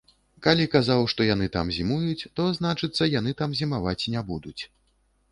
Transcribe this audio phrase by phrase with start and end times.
[0.45, 4.63] Калі казаў, што яны там зімуюць, то, значыцца, яны там зімаваць не будуць.